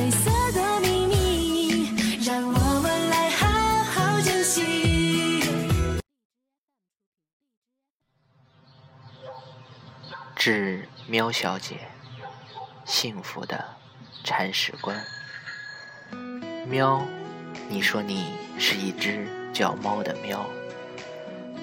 [0.00, 3.46] 彩色的秘密，让我们来好
[3.84, 5.42] 好珍惜。
[10.34, 11.80] 致喵小姐，
[12.86, 13.62] 幸福的
[14.24, 14.98] 铲屎官。
[16.66, 17.02] 喵，
[17.68, 20.46] 你说你是一只叫猫的喵，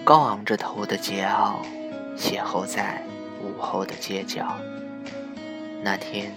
[0.06, 1.56] 高昂着头的桀骜，
[2.16, 3.02] 邂逅在
[3.42, 4.56] 午后的街角。
[5.82, 6.32] 那天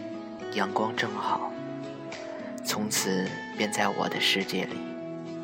[0.55, 1.53] 阳光正好，
[2.70, 4.77] 从此便在我的世界里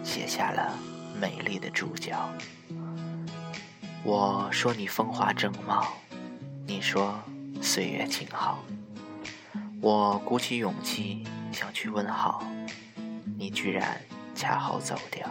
[0.04, 0.72] 写下了
[1.20, 2.30] 美丽的注脚。
[4.04, 5.88] 我说你风华正茂，
[6.68, 7.18] 你说
[7.60, 8.62] 岁月静好。
[9.80, 12.44] 我鼓起勇气想去问好，
[13.36, 14.00] 你居然
[14.32, 15.28] 恰好走掉。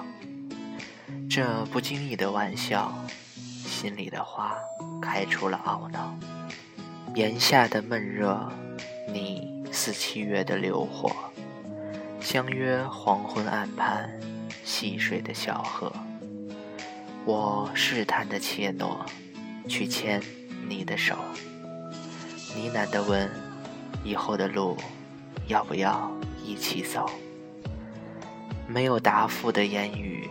[1.30, 2.94] 这不经意的玩笑，
[3.66, 4.54] 心里的花
[5.02, 6.14] 开出了懊恼。
[7.16, 8.52] 炎夏的闷热，
[9.14, 11.10] 你似七月的流火，
[12.26, 14.10] 相约黄昏岸畔
[14.64, 15.94] 戏水的小河。
[17.24, 18.98] 我试探的怯懦，
[19.70, 20.20] 去牵
[20.68, 21.16] 你的手，
[22.56, 23.30] 呢喃的问：
[24.04, 24.76] 以后的路
[25.48, 26.12] 要不要
[26.44, 27.08] 一起走？
[28.68, 30.28] 没有答复的言语，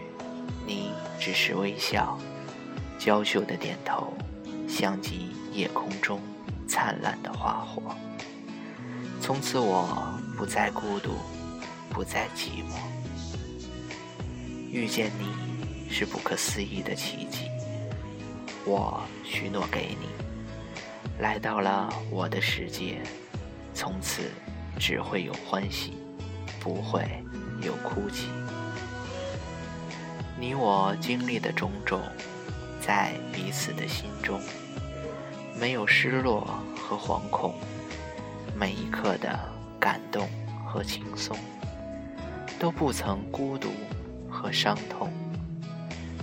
[0.67, 2.19] 你只是微笑，
[2.99, 4.13] 娇羞的点头，
[4.69, 6.21] 像极夜空中。
[6.67, 7.95] 灿烂的花火。
[9.21, 11.13] 从此我不再孤独，
[11.95, 12.75] 不再寂寞。
[14.69, 17.49] 遇见你是不可思议的奇迹。
[18.67, 20.09] 我许诺给你，
[21.21, 23.01] 来到了我的世界，
[23.73, 24.23] 从此
[24.77, 25.93] 只会有欢喜，
[26.59, 27.07] 不会
[27.63, 28.27] 有哭泣。
[30.37, 32.03] 你我经历的种种，
[32.81, 34.41] 在彼此的心中。
[35.57, 37.55] 没有失落和惶恐，
[38.57, 39.39] 每一刻的
[39.79, 40.29] 感动
[40.67, 41.39] 和轻松，
[42.59, 43.69] 都不曾孤独
[44.31, 45.11] 和伤痛，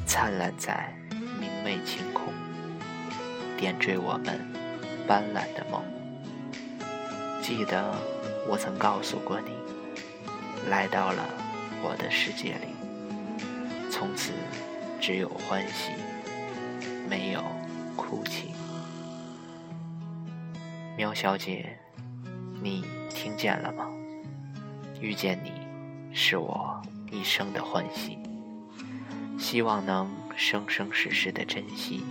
[0.06, 0.92] 灿烂在
[1.40, 2.34] 明媚晴空，
[3.58, 4.40] 点缀我们
[5.08, 5.84] 斑斓的梦。
[7.42, 7.96] 记得
[8.48, 9.52] 我曾告诉过你，
[10.70, 11.28] 来到了
[11.84, 14.32] 我的世界里，从此
[15.00, 15.92] 只有欢喜，
[17.10, 17.44] 没有
[17.96, 18.52] 哭泣。
[20.98, 21.78] 喵小姐，
[22.62, 23.88] 你听见了吗？
[25.00, 25.52] 遇见你，
[26.14, 28.18] 是我一生的欢喜。
[29.38, 32.04] 希望能生生世世的珍惜，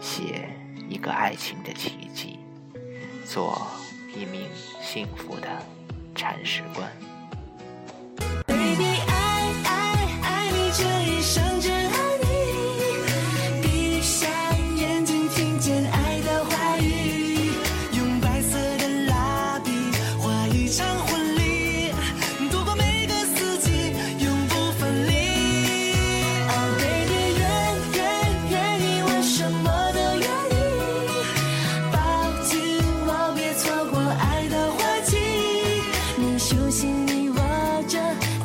[0.00, 0.48] 写
[0.88, 2.38] 一个爱情的奇迹，
[3.26, 3.66] 做
[4.14, 4.48] 一名
[4.80, 5.48] 幸福的
[6.14, 6.90] 铲屎官。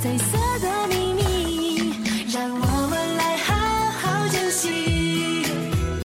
[0.04, 0.33] say